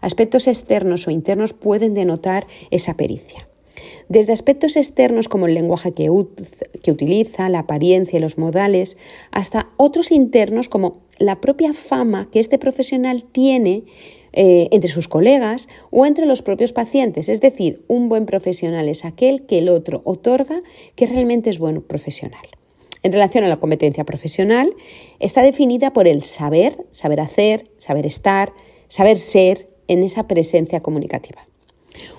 Aspectos 0.00 0.46
externos 0.46 1.08
o 1.08 1.10
internos 1.10 1.52
pueden 1.52 1.92
denotar 1.92 2.46
esa 2.70 2.94
pericia. 2.94 3.48
Desde 4.08 4.32
aspectos 4.32 4.76
externos 4.76 5.28
como 5.28 5.46
el 5.46 5.54
lenguaje 5.54 5.92
que, 5.92 6.10
utiliza, 6.10 7.48
la 7.48 7.60
apariencia 7.60 8.18
y 8.18 8.22
los 8.22 8.38
modales, 8.38 8.96
hasta 9.32 9.68
otros 9.76 10.12
internos 10.12 10.68
como 10.68 11.00
la 11.18 11.40
propia 11.40 11.72
fama 11.72 12.28
que 12.30 12.38
este 12.38 12.58
profesional 12.58 13.24
tiene 13.24 13.82
eh, 14.32 14.68
entre 14.70 14.90
sus 14.90 15.08
colegas 15.08 15.68
o 15.90 16.06
entre 16.06 16.26
los 16.26 16.40
propios 16.40 16.72
pacientes. 16.72 17.28
Es 17.28 17.40
decir, 17.40 17.82
un 17.88 18.08
buen 18.08 18.26
profesional 18.26 18.88
es 18.88 19.04
aquel 19.04 19.44
que 19.46 19.58
el 19.58 19.68
otro 19.68 20.02
otorga 20.04 20.62
que 20.94 21.06
realmente 21.06 21.50
es 21.50 21.58
buen 21.58 21.82
profesional. 21.82 22.46
En 23.04 23.12
relación 23.12 23.44
a 23.44 23.48
la 23.48 23.58
competencia 23.58 24.04
profesional, 24.04 24.74
está 25.20 25.42
definida 25.42 25.92
por 25.92 26.08
el 26.08 26.22
saber, 26.22 26.86
saber 26.90 27.20
hacer, 27.20 27.70
saber 27.76 28.06
estar, 28.06 28.54
saber 28.88 29.18
ser 29.18 29.68
en 29.88 30.02
esa 30.02 30.26
presencia 30.26 30.80
comunicativa. 30.80 31.46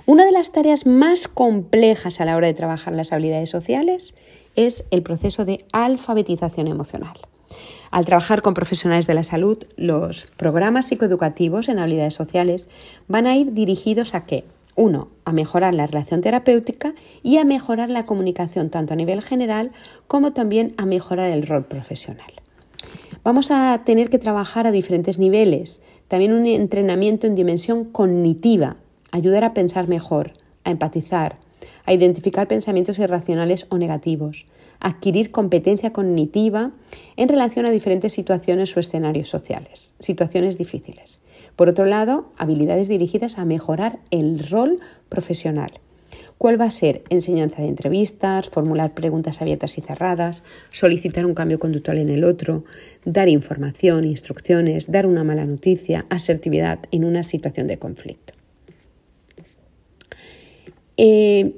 Una 0.05 0.25
de 0.25 0.31
las 0.31 0.51
tareas 0.51 0.85
más 0.85 1.27
complejas 1.27 2.21
a 2.21 2.25
la 2.25 2.35
hora 2.35 2.45
de 2.45 2.53
trabajar 2.53 2.95
las 2.95 3.11
habilidades 3.11 3.49
sociales 3.49 4.13
es 4.55 4.85
el 4.91 5.01
proceso 5.01 5.43
de 5.43 5.65
alfabetización 5.71 6.67
emocional. 6.67 7.17
Al 7.89 8.05
trabajar 8.05 8.43
con 8.43 8.53
profesionales 8.53 9.07
de 9.07 9.15
la 9.15 9.23
salud, 9.23 9.65
los 9.77 10.27
programas 10.37 10.85
psicoeducativos 10.85 11.67
en 11.67 11.79
habilidades 11.79 12.13
sociales 12.13 12.69
van 13.07 13.25
a 13.25 13.35
ir 13.35 13.53
dirigidos 13.53 14.13
a 14.13 14.27
qué? 14.27 14.43
Uno, 14.75 15.09
a 15.23 15.31
mejorar 15.31 15.73
la 15.73 15.87
relación 15.87 16.21
terapéutica 16.21 16.95
y 17.23 17.37
a 17.37 17.45
mejorar 17.45 17.89
la 17.89 18.05
comunicación 18.05 18.69
tanto 18.69 18.93
a 18.93 18.97
nivel 18.97 19.21
general 19.21 19.71
como 20.07 20.33
también 20.33 20.73
a 20.77 20.85
mejorar 20.85 21.31
el 21.31 21.47
rol 21.47 21.65
profesional. 21.65 22.27
Vamos 23.23 23.51
a 23.51 23.81
tener 23.85 24.09
que 24.09 24.19
trabajar 24.19 24.67
a 24.67 24.71
diferentes 24.71 25.17
niveles, 25.17 25.81
también 26.07 26.33
un 26.33 26.45
entrenamiento 26.45 27.25
en 27.25 27.35
dimensión 27.35 27.85
cognitiva, 27.85 28.75
ayudar 29.11 29.43
a 29.43 29.53
pensar 29.53 29.87
mejor, 29.87 30.33
a 30.63 30.71
empatizar, 30.71 31.37
a 31.85 31.93
identificar 31.93 32.47
pensamientos 32.47 32.99
irracionales 32.99 33.67
o 33.69 33.77
negativos, 33.77 34.45
adquirir 34.79 35.31
competencia 35.31 35.91
cognitiva 35.91 36.71
en 37.17 37.29
relación 37.29 37.65
a 37.65 37.71
diferentes 37.71 38.13
situaciones 38.13 38.75
o 38.75 38.79
escenarios 38.79 39.29
sociales, 39.29 39.93
situaciones 39.99 40.57
difíciles. 40.57 41.19
Por 41.55 41.69
otro 41.69 41.85
lado, 41.85 42.31
habilidades 42.37 42.87
dirigidas 42.87 43.37
a 43.37 43.45
mejorar 43.45 43.99
el 44.11 44.39
rol 44.47 44.79
profesional. 45.09 45.71
¿Cuál 46.37 46.59
va 46.59 46.65
a 46.65 46.71
ser? 46.71 47.03
Enseñanza 47.09 47.61
de 47.61 47.69
entrevistas, 47.69 48.49
formular 48.49 48.93
preguntas 48.93 49.41
abiertas 49.41 49.77
y 49.77 49.81
cerradas, 49.81 50.43
solicitar 50.69 51.25
un 51.25 51.33
cambio 51.33 51.59
conductual 51.59 51.97
en 51.97 52.09
el 52.09 52.25
otro, 52.25 52.65
dar 53.05 53.29
información, 53.29 54.03
instrucciones, 54.03 54.91
dar 54.91 55.05
una 55.05 55.23
mala 55.23 55.45
noticia, 55.45 56.05
asertividad 56.09 56.79
en 56.91 57.05
una 57.05 57.23
situación 57.23 57.67
de 57.67 57.77
conflicto. 57.77 58.33
Eh, 60.97 61.55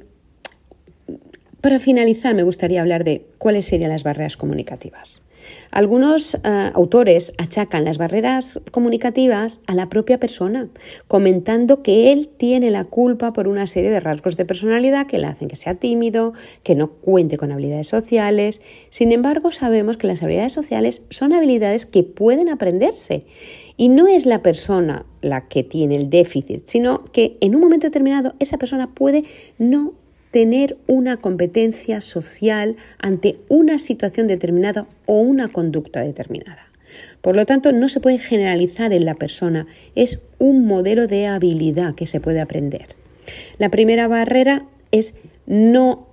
para 1.68 1.80
finalizar, 1.80 2.34
me 2.34 2.44
gustaría 2.44 2.80
hablar 2.80 3.04
de 3.04 3.26
cuáles 3.40 3.66
serían 3.66 3.90
las 3.90 4.04
barreras 4.04 4.38
comunicativas. 4.38 5.22
Algunos 5.70 6.36
eh, 6.36 6.72
autores 6.74 7.34
achacan 7.38 7.84
las 7.84 7.98
barreras 7.98 8.62
comunicativas 8.72 9.60
a 9.68 9.76
la 9.76 9.90
propia 9.90 10.18
persona, 10.18 10.70
comentando 11.10 11.84
que 11.84 12.14
él 12.14 12.30
tiene 12.30 12.72
la 12.72 12.86
culpa 12.86 13.34
por 13.34 13.50
una 13.50 13.68
serie 13.68 13.90
de 13.90 14.00
rasgos 14.00 14.38
de 14.38 14.46
personalidad 14.46 15.08
que 15.08 15.18
le 15.18 15.28
hacen 15.28 15.50
que 15.50 15.58
sea 15.58 15.76
tímido, 15.76 16.32
que 16.64 16.74
no 16.74 16.90
cuente 16.90 17.38
con 17.38 17.52
habilidades 17.52 17.90
sociales. 17.90 18.62
Sin 18.90 19.12
embargo, 19.12 19.52
sabemos 19.52 19.98
que 19.98 20.08
las 20.08 20.24
habilidades 20.24 20.54
sociales 20.54 21.02
son 21.10 21.34
habilidades 21.34 21.86
que 21.86 22.04
pueden 22.04 22.48
aprenderse 22.48 23.26
y 23.76 23.90
no 23.90 24.08
es 24.08 24.26
la 24.26 24.42
persona 24.42 25.06
la 25.20 25.50
que 25.50 25.64
tiene 25.64 25.98
el 25.98 26.10
déficit, 26.10 26.64
sino 26.66 27.04
que 27.04 27.36
en 27.42 27.56
un 27.56 27.62
momento 27.62 27.88
determinado 27.88 28.36
esa 28.40 28.58
persona 28.58 28.94
puede 28.94 29.26
no 29.58 29.96
tener 30.38 30.78
una 30.86 31.18
competencia 31.18 32.00
social 32.00 32.76
ante 33.00 33.40
una 33.50 33.80
situación 33.80 34.28
determinada 34.28 34.86
o 35.08 35.20
una 35.20 35.48
conducta 35.48 36.02
determinada. 36.02 36.68
Por 37.24 37.36
lo 37.36 37.48
tanto, 37.48 37.72
no 37.72 37.90
se 37.90 38.02
puede 38.02 38.20
generalizar 38.20 38.94
en 38.94 39.06
la 39.06 39.16
persona, 39.16 39.66
es 39.96 40.22
un 40.38 40.68
modelo 40.68 41.08
de 41.08 41.26
habilidad 41.26 41.96
que 41.96 42.06
se 42.06 42.20
puede 42.20 42.40
aprender. 42.40 42.86
La 43.58 43.70
primera 43.70 44.08
barrera 44.08 44.68
es 44.92 45.16
no 45.48 46.07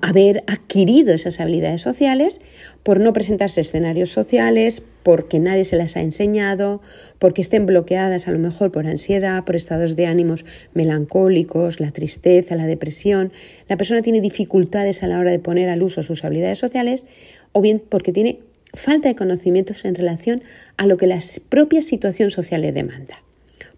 haber 0.00 0.44
adquirido 0.46 1.12
esas 1.12 1.40
habilidades 1.40 1.80
sociales 1.80 2.40
por 2.82 3.00
no 3.00 3.12
presentarse 3.12 3.60
escenarios 3.60 4.10
sociales, 4.10 4.82
porque 5.02 5.40
nadie 5.40 5.64
se 5.64 5.76
las 5.76 5.96
ha 5.96 6.02
enseñado, 6.02 6.80
porque 7.18 7.42
estén 7.42 7.66
bloqueadas 7.66 8.28
a 8.28 8.30
lo 8.30 8.38
mejor 8.38 8.70
por 8.70 8.86
ansiedad, 8.86 9.44
por 9.44 9.56
estados 9.56 9.96
de 9.96 10.06
ánimos 10.06 10.44
melancólicos, 10.74 11.80
la 11.80 11.90
tristeza, 11.90 12.54
la 12.54 12.66
depresión. 12.66 13.32
La 13.68 13.76
persona 13.76 14.02
tiene 14.02 14.20
dificultades 14.20 15.02
a 15.02 15.08
la 15.08 15.18
hora 15.18 15.30
de 15.30 15.38
poner 15.38 15.68
al 15.68 15.82
uso 15.82 16.02
sus 16.02 16.24
habilidades 16.24 16.58
sociales 16.58 17.06
o 17.52 17.60
bien 17.60 17.82
porque 17.88 18.12
tiene 18.12 18.38
falta 18.72 19.08
de 19.08 19.16
conocimientos 19.16 19.84
en 19.84 19.94
relación 19.94 20.42
a 20.76 20.86
lo 20.86 20.96
que 20.96 21.06
la 21.06 21.18
propia 21.48 21.82
situación 21.82 22.30
social 22.30 22.62
le 22.62 22.72
demanda. 22.72 23.25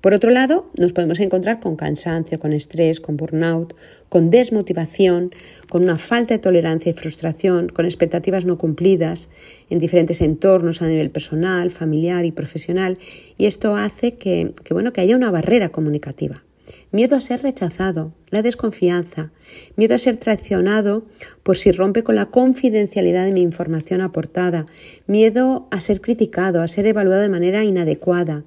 Por 0.01 0.15
otro 0.15 0.31
lado, 0.31 0.71
nos 0.79 0.93
podemos 0.93 1.19
encontrar 1.19 1.59
con 1.59 1.75
cansancio, 1.75 2.39
con 2.39 2.53
estrés, 2.53 3.01
con 3.01 3.17
burnout, 3.17 3.75
con 4.09 4.31
desmotivación, 4.31 5.29
con 5.69 5.83
una 5.83 5.99
falta 5.99 6.35
de 6.35 6.39
tolerancia 6.39 6.91
y 6.91 6.93
frustración, 6.93 7.69
con 7.69 7.85
expectativas 7.85 8.45
no 8.45 8.59
cumplidas 8.59 9.29
en 9.71 9.81
diferentes 9.81 10.21
entornos 10.21 10.83
a 10.83 10.87
nivel 10.87 11.11
personal, 11.11 11.73
familiar 11.73 12.25
y 12.25 12.31
profesional. 12.31 12.99
Y 13.37 13.47
esto 13.47 13.75
hace 13.75 14.15
que, 14.15 14.55
bueno, 14.71 14.93
que 14.93 15.01
haya 15.01 15.17
una 15.17 15.33
barrera 15.33 15.71
comunicativa. 15.71 16.45
Miedo 16.93 17.17
a 17.17 17.21
ser 17.21 17.43
rechazado, 17.43 18.13
la 18.31 18.43
desconfianza, 18.43 19.33
miedo 19.75 19.97
a 19.97 19.99
ser 19.99 20.17
traicionado 20.17 21.07
por 21.43 21.57
si 21.57 21.73
rompe 21.73 22.05
con 22.05 22.15
la 22.15 22.27
confidencialidad 22.27 23.25
de 23.25 23.33
mi 23.33 23.41
información 23.41 24.03
aportada, 24.03 24.65
miedo 25.07 25.67
a 25.71 25.81
ser 25.81 26.01
criticado, 26.01 26.63
a 26.63 26.69
ser 26.69 26.87
evaluado 26.87 27.23
de 27.23 27.31
manera 27.31 27.65
inadecuada, 27.65 28.45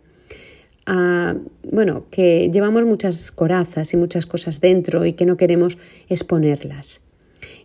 bueno, 1.63 2.05
que 2.11 2.49
llevamos 2.51 2.85
muchas 2.85 3.31
corazas 3.31 3.93
y 3.93 3.97
muchas 3.97 4.25
cosas 4.25 4.59
dentro 4.59 5.05
y 5.05 5.13
que 5.13 5.25
no 5.25 5.37
queremos 5.37 5.77
exponerlas. 6.09 7.01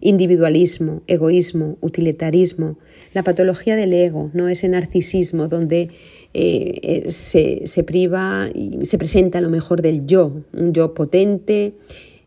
Individualismo, 0.01 1.03
egoísmo, 1.07 1.77
utilitarismo, 1.81 2.79
la 3.15 3.23
patología 3.23 3.77
del 3.77 3.93
ego, 3.93 4.31
no 4.35 4.49
ese 4.49 4.69
narcisismo 4.69 5.49
donde 5.49 5.91
eh, 6.35 6.81
eh, 6.83 7.11
se, 7.11 7.67
se, 7.67 7.83
priva 7.83 8.49
y 8.55 8.85
se 8.85 8.99
presenta 8.99 9.41
lo 9.41 9.49
mejor 9.49 9.83
del 9.83 10.07
yo, 10.07 10.43
un 10.53 10.73
yo 10.73 10.93
potente, 10.93 11.75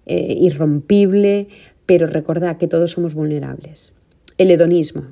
eh, 0.06 0.36
irrompible, 0.40 1.48
pero 1.86 2.08
recordad 2.08 2.58
que 2.58 2.68
todos 2.68 2.92
somos 2.92 3.14
vulnerables. 3.14 3.94
El 4.40 4.50
hedonismo, 4.50 5.04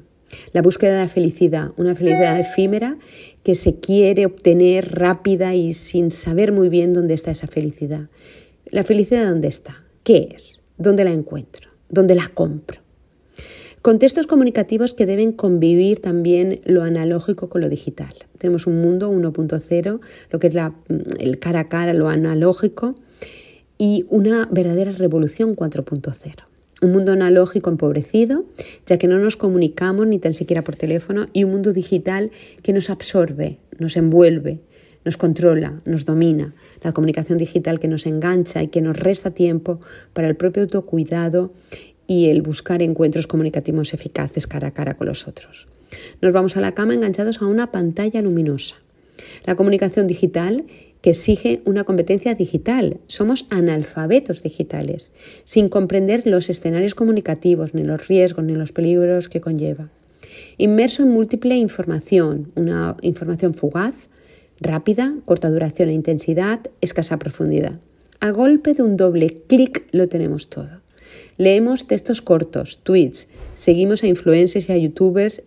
la 0.53 0.62
búsqueda 0.62 0.93
de 0.93 1.01
la 1.01 1.07
felicidad, 1.07 1.72
una 1.77 1.96
felicidad 1.96 2.39
efímera 2.39 2.98
que 3.43 3.55
se 3.55 3.79
quiere 3.79 4.25
obtener 4.25 4.93
rápida 4.93 5.55
y 5.55 5.74
sin 5.74 6.12
saber 6.12 6.51
muy 6.51 6.69
bien 6.69 6.93
dónde 6.93 7.13
está 7.13 7.31
esa 7.31 7.48
felicidad. 7.48 8.10
¿La 8.65 8.84
felicidad 8.84 9.29
dónde 9.29 9.48
está? 9.48 9.84
¿Qué 10.03 10.29
es? 10.36 10.60
¿Dónde 10.77 11.03
la 11.03 11.12
encuentro? 11.12 11.69
¿Dónde 11.89 12.15
la 12.15 12.27
compro? 12.29 12.81
Contextos 13.81 14.27
comunicativos 14.27 14.93
que 14.93 15.05
deben 15.05 15.31
convivir 15.31 16.01
también 16.01 16.60
lo 16.65 16.84
analógico 16.84 17.48
con 17.48 17.62
lo 17.62 17.69
digital. 17.69 18.13
Tenemos 18.38 18.67
un 18.67 18.81
mundo 18.81 19.10
1.0, 19.10 20.00
lo 20.29 20.39
que 20.39 20.48
es 20.48 20.55
el 21.19 21.39
cara 21.39 21.62
a 21.62 21.69
cara, 21.69 21.93
lo 21.93 22.10
analógico, 22.10 22.96
y 23.77 24.05
una 24.10 24.50
verdadera 24.51 24.91
revolución 24.91 25.55
4.0. 25.55 26.46
Un 26.81 26.91
mundo 26.91 27.12
analógico 27.12 27.69
empobrecido, 27.69 28.46
ya 28.86 28.98
que 28.98 29.07
no 29.07 29.17
nos 29.17 29.36
comunicamos 29.36 30.05
ni 30.05 30.19
tan 30.19 30.34
siquiera 30.34 30.63
por 30.63 30.75
teléfono, 30.75 31.25
y 31.34 31.43
un 31.43 31.51
mundo 31.51 31.74
digital 31.74 32.31
que 32.62 32.74
nos 32.74 32.89
absorbe, 32.89 33.57
nos 33.79 33.98
envuelve, 33.98 34.60
nos 35.03 35.17
controla, 35.17 35.81
nos 35.86 36.05
domina. 36.05 36.53
La 36.84 36.91
comunicación 36.91 37.38
digital 37.38 37.79
que 37.79 37.88
nos 37.88 38.05
engancha 38.05 38.62
y 38.62 38.67
que 38.67 38.81
nos 38.81 38.98
resta 38.98 39.31
tiempo 39.31 39.79
para 40.13 40.27
el 40.27 40.36
propio 40.36 40.63
autocuidado 40.63 41.53
y 42.07 42.29
el 42.29 42.41
buscar 42.41 42.81
encuentros 42.81 43.27
comunicativos 43.27 43.93
eficaces 43.93 44.48
cara 44.48 44.69
a 44.69 44.72
cara 44.72 44.96
con 44.96 45.07
los 45.07 45.27
otros. 45.27 45.67
Nos 46.22 46.34
vamos 46.34 46.57
a 46.57 46.62
la 46.62 46.74
cama 46.74 46.93
enganchados 46.93 47.41
a 47.41 47.46
una 47.46 47.72
pantalla 47.72 48.22
luminosa. 48.22 48.75
La 49.45 49.55
comunicación 49.55 50.07
digital 50.07 50.65
que 51.01 51.12
exige 51.12 51.62
una 51.65 51.83
competencia 51.83 52.36
digital. 52.36 52.97
Somos 53.07 53.45
analfabetos 53.50 54.43
digitales, 54.43 55.12
sin 55.45 55.69
comprender 55.69 56.25
los 56.25 56.50
escenarios 56.50 56.95
comunicativos, 56.95 57.74
ni 57.74 57.83
los 57.83 58.07
riesgos, 58.07 58.43
ni 58.45 58.55
los 58.55 58.71
peligros 58.71 59.29
que 59.29 59.41
conlleva. 59.41 59.89
Inmerso 60.57 61.03
en 61.03 61.12
múltiple 61.12 61.55
información, 61.55 62.51
una 62.55 62.97
información 63.01 63.53
fugaz, 63.53 64.07
rápida, 64.59 65.13
corta 65.25 65.50
duración 65.50 65.89
e 65.89 65.93
intensidad, 65.93 66.59
escasa 66.81 67.17
profundidad. 67.17 67.79
A 68.19 68.31
golpe 68.31 68.74
de 68.74 68.83
un 68.83 68.97
doble 68.97 69.41
clic 69.47 69.86
lo 69.91 70.09
tenemos 70.09 70.50
todo. 70.50 70.81
Leemos 71.38 71.86
textos 71.86 72.21
cortos, 72.21 72.79
tweets, 72.83 73.27
seguimos 73.53 74.03
a 74.03 74.07
influencers 74.07 74.69
y 74.69 74.74
a 74.74 74.77
youtubers 74.77 75.43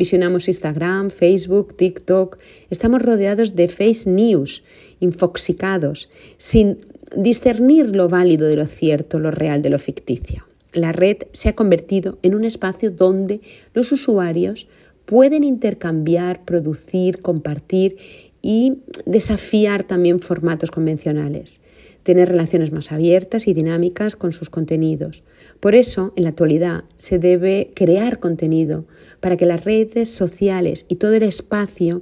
Visionamos 0.00 0.48
Instagram, 0.48 1.10
Facebook, 1.10 1.76
TikTok. 1.76 2.38
Estamos 2.70 3.02
rodeados 3.02 3.54
de 3.54 3.68
face 3.68 4.08
news, 4.08 4.62
infoxicados, 4.98 6.08
sin 6.38 6.78
discernir 7.14 7.94
lo 7.94 8.08
válido 8.08 8.48
de 8.48 8.56
lo 8.56 8.64
cierto, 8.64 9.18
lo 9.18 9.30
real 9.30 9.60
de 9.60 9.68
lo 9.68 9.78
ficticio. 9.78 10.46
La 10.72 10.92
red 10.92 11.18
se 11.32 11.50
ha 11.50 11.54
convertido 11.54 12.18
en 12.22 12.34
un 12.34 12.46
espacio 12.46 12.90
donde 12.90 13.42
los 13.74 13.92
usuarios 13.92 14.68
pueden 15.04 15.44
intercambiar, 15.44 16.46
producir, 16.46 17.20
compartir 17.20 17.98
y 18.40 18.78
desafiar 19.04 19.84
también 19.84 20.20
formatos 20.20 20.70
convencionales, 20.70 21.60
tener 22.04 22.30
relaciones 22.30 22.72
más 22.72 22.90
abiertas 22.90 23.46
y 23.46 23.52
dinámicas 23.52 24.16
con 24.16 24.32
sus 24.32 24.48
contenidos, 24.48 25.22
por 25.60 25.74
eso, 25.74 26.14
en 26.16 26.22
la 26.22 26.30
actualidad, 26.30 26.84
se 26.96 27.18
debe 27.18 27.70
crear 27.74 28.18
contenido 28.18 28.86
para 29.20 29.36
que 29.36 29.44
las 29.44 29.64
redes 29.64 30.08
sociales 30.08 30.86
y 30.88 30.96
todo 30.96 31.12
el 31.12 31.22
espacio 31.22 32.00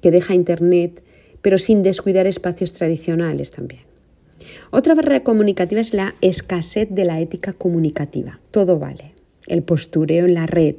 que 0.00 0.12
deja 0.12 0.34
Internet, 0.34 1.02
pero 1.42 1.58
sin 1.58 1.82
descuidar 1.82 2.28
espacios 2.28 2.72
tradicionales 2.72 3.50
también. 3.50 3.82
Otra 4.70 4.94
barrera 4.94 5.24
comunicativa 5.24 5.80
es 5.80 5.92
la 5.92 6.14
escasez 6.20 6.88
de 6.88 7.04
la 7.04 7.20
ética 7.20 7.52
comunicativa. 7.52 8.38
Todo 8.52 8.78
vale. 8.78 9.12
El 9.46 9.62
postureo 9.62 10.24
en 10.24 10.34
la 10.34 10.46
red, 10.46 10.76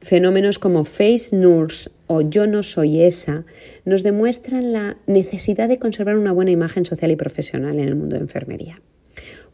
fenómenos 0.00 0.58
como 0.58 0.84
face 0.84 1.36
nurse 1.36 1.90
o 2.06 2.22
yo 2.22 2.46
no 2.46 2.62
soy 2.62 3.02
esa, 3.02 3.44
nos 3.84 4.02
demuestran 4.02 4.72
la 4.72 4.96
necesidad 5.06 5.68
de 5.68 5.78
conservar 5.78 6.16
una 6.16 6.32
buena 6.32 6.50
imagen 6.50 6.84
social 6.84 7.10
y 7.10 7.16
profesional 7.16 7.78
en 7.78 7.86
el 7.86 7.94
mundo 7.94 8.16
de 8.16 8.22
enfermería. 8.22 8.80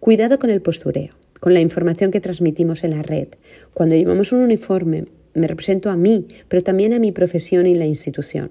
Cuidado 0.00 0.38
con 0.38 0.48
el 0.48 0.62
postureo 0.62 1.10
con 1.40 1.54
la 1.54 1.60
información 1.60 2.10
que 2.10 2.20
transmitimos 2.20 2.84
en 2.84 2.90
la 2.90 3.02
red. 3.02 3.28
Cuando 3.74 3.94
llevamos 3.94 4.32
un 4.32 4.40
uniforme, 4.40 5.04
me 5.34 5.46
represento 5.46 5.90
a 5.90 5.96
mí, 5.96 6.26
pero 6.48 6.62
también 6.62 6.92
a 6.92 6.98
mi 6.98 7.12
profesión 7.12 7.66
y 7.66 7.74
la 7.74 7.86
institución. 7.86 8.50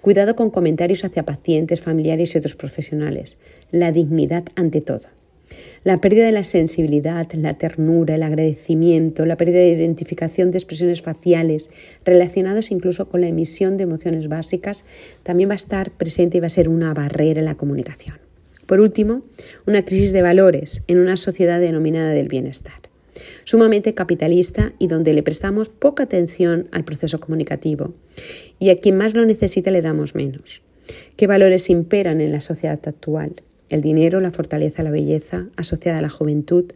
Cuidado 0.00 0.36
con 0.36 0.50
comentarios 0.50 1.04
hacia 1.04 1.24
pacientes, 1.24 1.80
familiares 1.80 2.34
y 2.34 2.38
otros 2.38 2.56
profesionales. 2.56 3.36
La 3.70 3.92
dignidad 3.92 4.44
ante 4.54 4.80
todo. 4.80 5.08
La 5.84 6.00
pérdida 6.00 6.26
de 6.26 6.32
la 6.32 6.42
sensibilidad, 6.42 7.30
la 7.34 7.54
ternura, 7.54 8.16
el 8.16 8.24
agradecimiento, 8.24 9.24
la 9.24 9.36
pérdida 9.36 9.58
de 9.58 9.70
identificación 9.70 10.50
de 10.50 10.58
expresiones 10.58 11.02
faciales 11.02 11.70
relacionados 12.04 12.72
incluso 12.72 13.08
con 13.08 13.20
la 13.20 13.28
emisión 13.28 13.76
de 13.76 13.84
emociones 13.84 14.26
básicas 14.28 14.84
también 15.22 15.48
va 15.48 15.52
a 15.52 15.56
estar 15.56 15.92
presente 15.92 16.38
y 16.38 16.40
va 16.40 16.48
a 16.48 16.50
ser 16.50 16.68
una 16.68 16.92
barrera 16.92 17.38
en 17.38 17.44
la 17.44 17.54
comunicación. 17.54 18.25
Por 18.66 18.80
último, 18.80 19.22
una 19.66 19.84
crisis 19.84 20.12
de 20.12 20.22
valores 20.22 20.82
en 20.88 20.98
una 20.98 21.16
sociedad 21.16 21.60
denominada 21.60 22.10
del 22.10 22.28
bienestar, 22.28 22.80
sumamente 23.44 23.94
capitalista 23.94 24.72
y 24.78 24.88
donde 24.88 25.12
le 25.12 25.22
prestamos 25.22 25.68
poca 25.68 26.02
atención 26.02 26.68
al 26.72 26.84
proceso 26.84 27.20
comunicativo 27.20 27.94
y 28.58 28.70
a 28.70 28.80
quien 28.80 28.96
más 28.96 29.14
lo 29.14 29.24
necesita 29.24 29.70
le 29.70 29.82
damos 29.82 30.14
menos. 30.14 30.62
¿Qué 31.16 31.26
valores 31.26 31.70
imperan 31.70 32.20
en 32.20 32.32
la 32.32 32.40
sociedad 32.40 32.80
actual? 32.86 33.42
El 33.68 33.82
dinero, 33.82 34.20
la 34.20 34.30
fortaleza, 34.30 34.82
la 34.82 34.90
belleza, 34.90 35.46
asociada 35.56 35.98
a 35.98 36.02
la 36.02 36.08
juventud, 36.08 36.72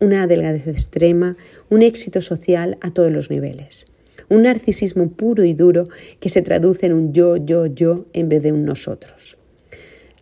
una 0.00 0.26
delgadez 0.26 0.66
extrema, 0.66 1.36
un 1.70 1.82
éxito 1.82 2.20
social 2.20 2.76
a 2.80 2.90
todos 2.90 3.12
los 3.12 3.30
niveles. 3.30 3.86
Un 4.28 4.42
narcisismo 4.42 5.10
puro 5.10 5.44
y 5.44 5.54
duro 5.54 5.88
que 6.20 6.28
se 6.28 6.42
traduce 6.42 6.86
en 6.86 6.94
un 6.94 7.12
yo, 7.12 7.36
yo, 7.36 7.66
yo 7.66 8.06
en 8.12 8.28
vez 8.28 8.42
de 8.42 8.52
un 8.52 8.64
nosotros. 8.64 9.36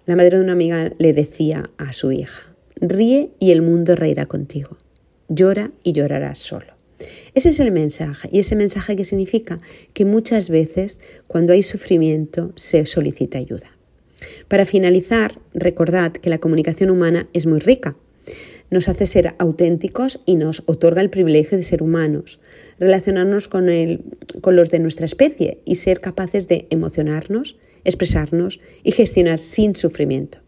La 0.04 0.16
madre 0.16 0.38
de 0.38 0.42
una 0.42 0.52
amiga 0.52 0.90
le 0.98 1.12
decía 1.12 1.70
a 1.76 1.92
su 1.92 2.10
hija, 2.10 2.42
ríe 2.80 3.30
y 3.38 3.52
el 3.52 3.62
mundo 3.62 3.94
reirá 3.94 4.26
contigo, 4.26 4.76
llora 5.28 5.70
y 5.84 5.92
llorarás 5.92 6.40
solo. 6.40 6.72
Ese 7.34 7.50
es 7.50 7.60
el 7.60 7.70
mensaje. 7.70 8.28
¿Y 8.32 8.40
ese 8.40 8.56
mensaje 8.56 8.96
qué 8.96 9.04
significa? 9.04 9.58
Que 9.92 10.04
muchas 10.04 10.50
veces 10.50 11.00
cuando 11.28 11.52
hay 11.52 11.62
sufrimiento 11.62 12.52
se 12.56 12.84
solicita 12.84 13.38
ayuda. 13.38 13.70
Para 14.48 14.64
finalizar, 14.64 15.38
recordad 15.54 16.12
que 16.12 16.30
la 16.30 16.38
comunicación 16.38 16.90
humana 16.90 17.28
es 17.32 17.46
muy 17.46 17.60
rica. 17.60 17.96
Nos 18.70 18.88
hace 18.88 19.06
ser 19.06 19.34
auténticos 19.38 20.20
y 20.26 20.34
nos 20.36 20.62
otorga 20.66 21.00
el 21.00 21.10
privilegio 21.10 21.58
de 21.58 21.64
ser 21.64 21.82
humanos, 21.82 22.40
relacionarnos 22.78 23.48
con, 23.48 23.68
con 24.40 24.56
los 24.56 24.70
de 24.70 24.78
nuestra 24.78 25.06
especie 25.06 25.58
y 25.64 25.76
ser 25.76 26.00
capaces 26.00 26.48
de 26.48 26.66
emocionarnos, 26.70 27.56
expresarnos 27.84 28.60
y 28.82 28.92
gestionar 28.92 29.38
sin 29.38 29.74
sufrimiento. 29.76 30.38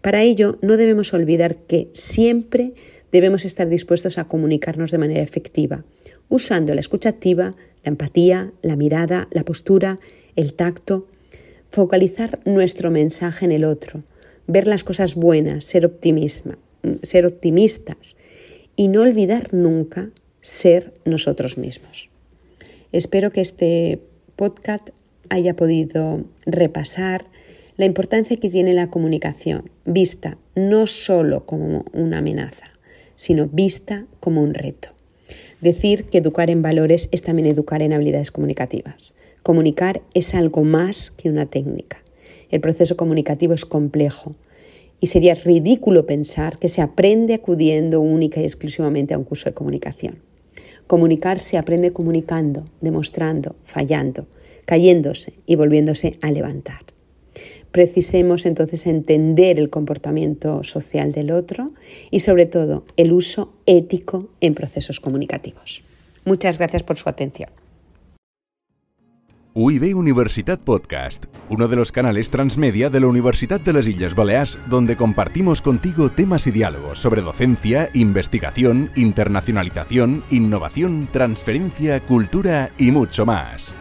Para 0.00 0.22
ello, 0.22 0.58
no 0.62 0.76
debemos 0.76 1.12
olvidar 1.14 1.56
que 1.56 1.88
siempre 1.92 2.74
debemos 3.12 3.44
estar 3.44 3.68
dispuestos 3.68 4.18
a 4.18 4.24
comunicarnos 4.24 4.90
de 4.90 4.98
manera 4.98 5.22
efectiva, 5.22 5.84
usando 6.28 6.74
la 6.74 6.80
escucha 6.80 7.08
activa, 7.08 7.52
la 7.84 7.90
empatía, 7.90 8.52
la 8.62 8.76
mirada, 8.76 9.28
la 9.30 9.44
postura, 9.44 9.98
el 10.34 10.54
tacto, 10.54 11.08
focalizar 11.70 12.40
nuestro 12.44 12.90
mensaje 12.90 13.44
en 13.44 13.52
el 13.52 13.64
otro, 13.64 14.02
ver 14.46 14.66
las 14.66 14.84
cosas 14.84 15.14
buenas, 15.14 15.64
ser, 15.64 15.86
optimistas 15.86 16.56
y 18.76 18.88
no 18.88 19.02
olvidar 19.02 19.52
nunca 19.52 20.10
ser 20.40 20.94
nosotros 21.04 21.58
mismos. 21.58 22.08
Espero 22.92 23.30
que 23.30 23.40
este 23.40 24.00
podcast 24.36 24.90
haya 25.30 25.56
podido 25.56 26.24
repasar 26.44 27.26
la 27.76 27.84
importancia 27.84 28.38
que 28.38 28.48
tiene 28.48 28.72
la 28.72 28.88
comunicación, 28.88 29.70
vista 29.84 30.38
no 30.54 30.86
solo 30.86 31.44
como 31.44 31.84
una 31.92 32.18
amenaza, 32.18 32.66
sino 33.16 33.48
vista 33.48 34.06
como 34.20 34.42
un 34.42 34.54
reto. 34.54 34.88
Decir 35.60 36.04
que 36.04 36.18
educar 36.18 36.50
en 36.50 36.62
valores 36.62 37.08
es 37.12 37.22
también 37.22 37.46
educar 37.46 37.82
en 37.82 37.92
habilidades 37.92 38.30
comunicativas. 38.30 39.14
Comunicar 39.42 40.02
es 40.14 40.34
algo 40.34 40.64
más 40.64 41.10
que 41.10 41.28
una 41.28 41.46
técnica. 41.46 42.02
El 42.50 42.60
proceso 42.60 42.96
comunicativo 42.96 43.54
es 43.54 43.64
complejo 43.64 44.32
y 45.00 45.08
sería 45.08 45.34
ridículo 45.34 46.06
pensar 46.06 46.58
que 46.58 46.68
se 46.68 46.82
aprende 46.82 47.34
acudiendo 47.34 48.00
única 48.00 48.40
y 48.40 48.44
exclusivamente 48.44 49.14
a 49.14 49.18
un 49.18 49.24
curso 49.24 49.48
de 49.48 49.54
comunicación. 49.54 50.18
Comunicar 50.86 51.40
se 51.40 51.58
aprende 51.58 51.92
comunicando, 51.92 52.64
demostrando, 52.80 53.56
fallando, 53.64 54.26
cayéndose 54.66 55.34
y 55.46 55.56
volviéndose 55.56 56.18
a 56.20 56.30
levantar. 56.30 56.80
Precisemos 57.72 58.46
entonces 58.46 58.86
entender 58.86 59.58
el 59.58 59.70
comportamiento 59.70 60.62
social 60.64 61.12
del 61.12 61.30
otro 61.30 61.72
y 62.10 62.20
sobre 62.20 62.46
todo 62.46 62.84
el 62.96 63.12
uso 63.12 63.54
ético 63.66 64.28
en 64.40 64.54
procesos 64.54 65.00
comunicativos. 65.00 65.82
Muchas 66.24 66.58
gracias 66.58 66.82
por 66.82 66.98
su 66.98 67.08
atención. 67.08 67.50
UIB 69.54 69.96
Universitat 69.96 70.60
Podcast 70.60 71.24
uno 71.48 71.68
de 71.68 71.76
los 71.76 71.92
canales 71.92 72.30
transmedia 72.30 72.90
de 72.90 73.00
la 73.00 73.06
Universidad 73.06 73.60
de 73.60 73.72
las 73.72 73.86
Islas 73.86 74.14
Baleares, 74.14 74.58
donde 74.68 74.96
compartimos 74.96 75.62
contigo 75.62 76.10
temas 76.10 76.46
y 76.46 76.50
diálogos 76.50 76.98
sobre 76.98 77.22
docencia, 77.22 77.88
investigación, 77.94 78.90
internacionalización, 78.96 80.24
innovación, 80.30 81.08
transferencia, 81.12 82.00
cultura 82.00 82.70
y 82.78 82.90
mucho 82.90 83.24
más. 83.24 83.75